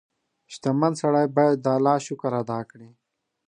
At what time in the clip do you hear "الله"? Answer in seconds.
1.77-1.97